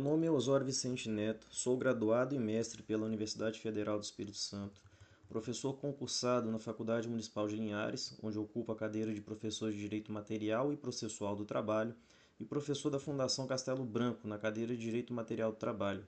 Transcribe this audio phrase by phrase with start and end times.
[0.00, 4.38] Meu nome é Osório Vicente Neto, sou graduado e mestre pela Universidade Federal do Espírito
[4.38, 4.80] Santo,
[5.28, 10.10] professor concursado na Faculdade Municipal de Linhares, onde ocupo a cadeira de professor de Direito
[10.10, 11.94] Material e Processual do Trabalho,
[12.40, 16.06] e professor da Fundação Castelo Branco, na cadeira de Direito Material do Trabalho.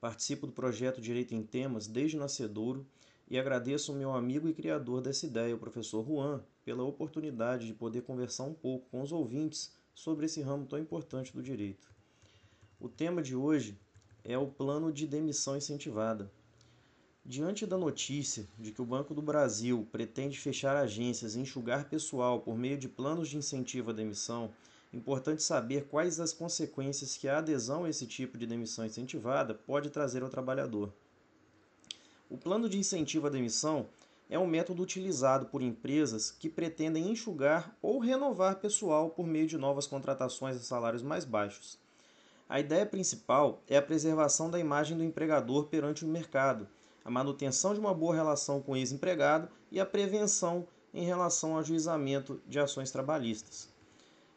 [0.00, 2.86] Participo do projeto Direito em Temas desde nascedouro
[3.28, 7.74] e agradeço ao meu amigo e criador dessa ideia, o professor Juan, pela oportunidade de
[7.74, 11.95] poder conversar um pouco com os ouvintes sobre esse ramo tão importante do direito.
[12.80, 13.78] O tema de hoje
[14.24, 16.30] é o plano de demissão incentivada.
[17.24, 22.40] Diante da notícia de que o Banco do Brasil pretende fechar agências e enxugar pessoal
[22.40, 24.52] por meio de planos de incentivo à demissão,
[24.96, 29.90] Importante saber quais as consequências que a adesão a esse tipo de demissão incentivada pode
[29.90, 30.90] trazer ao trabalhador.
[32.30, 33.86] O plano de incentivo à demissão
[34.30, 39.58] é um método utilizado por empresas que pretendem enxugar ou renovar pessoal por meio de
[39.58, 41.78] novas contratações a salários mais baixos.
[42.48, 46.68] A ideia principal é a preservação da imagem do empregador perante o mercado,
[47.04, 51.58] a manutenção de uma boa relação com o ex-empregado e a prevenção em relação ao
[51.58, 53.68] ajuizamento de ações trabalhistas.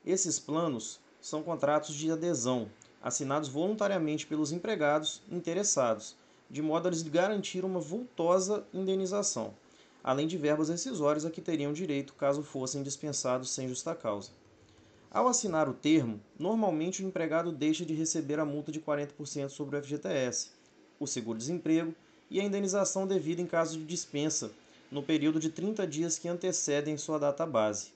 [0.03, 2.67] Esses planos são contratos de adesão,
[2.99, 6.15] assinados voluntariamente pelos empregados interessados,
[6.49, 9.53] de modo a lhes garantir uma vultosa indenização,
[10.03, 14.31] além de verbas rescisórias a que teriam direito caso fossem dispensados sem justa causa.
[15.11, 19.75] Ao assinar o termo, normalmente o empregado deixa de receber a multa de 40% sobre
[19.75, 20.52] o FGTS,
[20.99, 21.95] o seguro-desemprego
[22.29, 24.52] e a indenização devida em caso de dispensa,
[24.91, 27.91] no período de 30 dias que antecedem sua data base.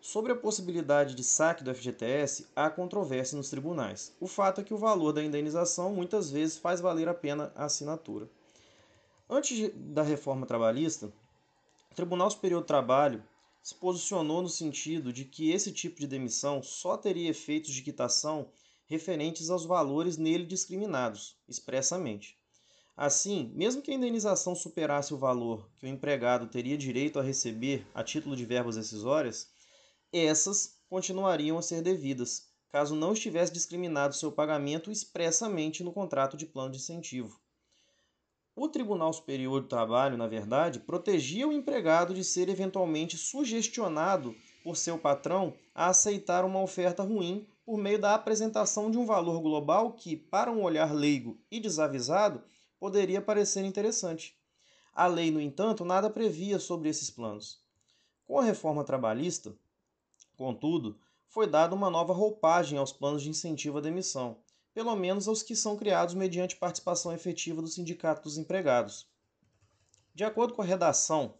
[0.00, 4.12] Sobre a possibilidade de saque do FGTS, há controvérsia nos tribunais.
[4.20, 7.64] O fato é que o valor da indenização muitas vezes faz valer a pena a
[7.64, 8.30] assinatura.
[9.28, 11.12] Antes da reforma trabalhista,
[11.90, 13.24] o Tribunal Superior do Trabalho
[13.68, 18.50] se posicionou no sentido de que esse tipo de demissão só teria efeitos de quitação
[18.86, 22.34] referentes aos valores nele discriminados, expressamente.
[22.96, 27.86] Assim, mesmo que a indenização superasse o valor que o empregado teria direito a receber
[27.94, 29.50] a título de verbas decisórias,
[30.10, 36.46] essas continuariam a ser devidas, caso não estivesse discriminado seu pagamento expressamente no contrato de
[36.46, 37.38] plano de incentivo.
[38.60, 44.76] O Tribunal Superior do Trabalho, na verdade, protegia o empregado de ser eventualmente sugestionado por
[44.76, 49.92] seu patrão a aceitar uma oferta ruim por meio da apresentação de um valor global
[49.92, 52.42] que, para um olhar leigo e desavisado,
[52.80, 54.36] poderia parecer interessante.
[54.92, 57.62] A lei, no entanto, nada previa sobre esses planos.
[58.26, 59.54] Com a reforma trabalhista,
[60.36, 60.98] Contudo,
[61.28, 64.38] foi dada uma nova roupagem aos planos de incentivo à demissão,
[64.78, 69.08] pelo menos aos que são criados mediante participação efetiva do Sindicato dos Empregados.
[70.14, 71.34] De acordo com a redação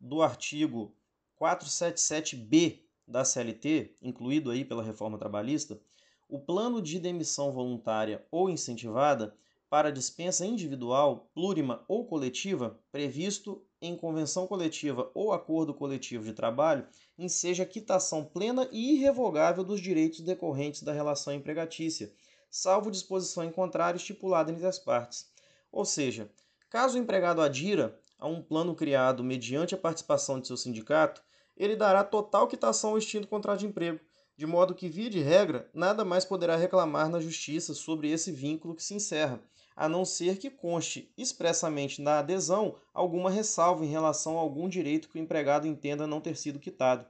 [0.00, 0.96] do artigo
[1.38, 5.78] 477b da CLT, incluído aí pela reforma trabalhista,
[6.26, 9.36] o plano de demissão voluntária ou incentivada
[9.68, 16.86] para dispensa individual, plurima ou coletiva, previsto em convenção coletiva ou acordo coletivo de trabalho,
[17.18, 22.10] enseja quitação plena e irrevogável dos direitos decorrentes da relação empregatícia,
[22.52, 25.26] salvo disposição em contrário estipulada entre as partes.
[25.72, 26.30] Ou seja,
[26.68, 31.22] caso o empregado adira a um plano criado mediante a participação de seu sindicato,
[31.56, 33.98] ele dará total quitação ao extinto contrato de emprego,
[34.36, 38.74] de modo que, via de regra, nada mais poderá reclamar na justiça sobre esse vínculo
[38.74, 39.40] que se encerra,
[39.74, 45.08] a não ser que conste expressamente na adesão alguma ressalva em relação a algum direito
[45.08, 47.06] que o empregado entenda não ter sido quitado.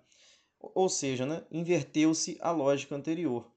[0.61, 3.52] Ou seja, né, inverteu-se a lógica anterior.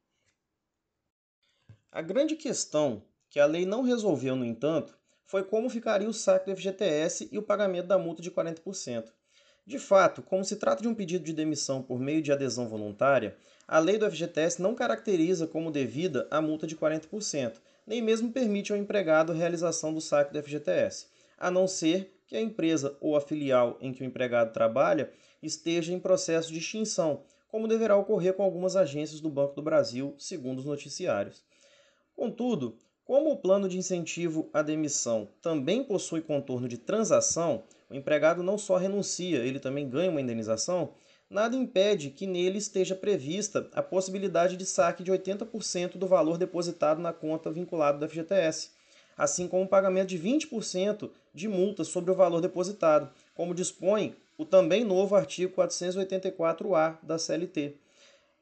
[1.95, 6.45] A grande questão que a lei não resolveu, no entanto, foi como ficaria o saque
[6.45, 9.13] do FGTS e o pagamento da multa de 40%.
[9.65, 13.37] De fato, como se trata de um pedido de demissão por meio de adesão voluntária,
[13.65, 18.73] a lei do FGTS não caracteriza como devida a multa de 40%, nem mesmo permite
[18.73, 23.15] ao empregado a realização do saque do FGTS, a não ser que a empresa ou
[23.15, 25.09] a filial em que o empregado trabalha
[25.41, 30.13] esteja em processo de extinção, como deverá ocorrer com algumas agências do Banco do Brasil,
[30.17, 31.41] segundo os noticiários.
[32.15, 38.41] Contudo, como o plano de incentivo à demissão também possui contorno de transação, o empregado
[38.41, 40.93] não só renuncia, ele também ganha uma indenização,
[41.29, 47.01] nada impede que nele esteja prevista a possibilidade de saque de 80% do valor depositado
[47.01, 48.71] na conta vinculada do FGTS,
[49.17, 54.45] assim como o pagamento de 20% de multa sobre o valor depositado, como dispõe o
[54.45, 57.75] também novo artigo 484-A da CLT.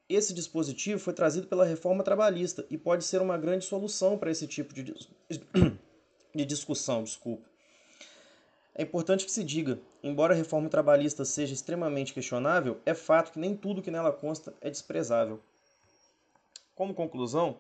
[0.10, 4.48] Esse dispositivo foi trazido pela reforma trabalhista e pode ser uma grande solução para esse
[4.48, 4.94] tipo de,
[6.36, 7.04] de discussão.
[7.04, 7.50] Desculpa.
[8.76, 13.40] É importante que se diga, embora a reforma trabalhista seja extremamente questionável, é fato que
[13.40, 15.40] nem tudo que nela consta é desprezável.
[16.76, 17.60] Como conclusão,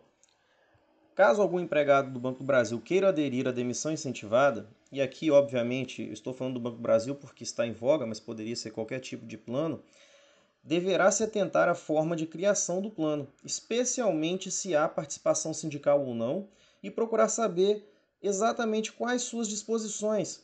[1.15, 6.01] Caso algum empregado do Banco do Brasil queira aderir à demissão incentivada, e aqui, obviamente,
[6.11, 9.23] estou falando do Banco do Brasil porque está em voga, mas poderia ser qualquer tipo
[9.23, 9.79] de plano,
[10.63, 16.15] deverá se atentar à forma de criação do plano, especialmente se há participação sindical ou
[16.15, 16.47] não,
[16.81, 17.85] e procurar saber
[18.21, 20.41] exatamente quais suas disposições,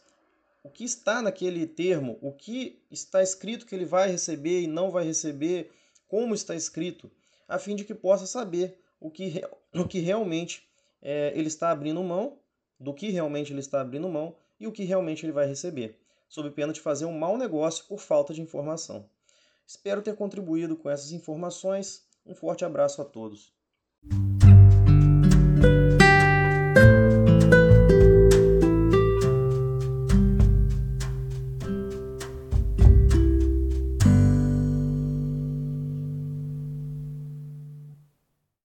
[0.62, 4.92] o que está naquele termo, o que está escrito que ele vai receber e não
[4.92, 5.72] vai receber,
[6.08, 7.10] como está escrito,
[7.48, 9.42] a fim de que possa saber o que,
[9.74, 10.68] o que realmente
[11.02, 12.38] é, ele está abrindo mão,
[12.78, 16.50] do que realmente ele está abrindo mão e o que realmente ele vai receber, sob
[16.52, 19.10] pena de fazer um mau negócio por falta de informação.
[19.70, 22.04] Espero ter contribuído com essas informações.
[22.26, 23.54] Um forte abraço a todos.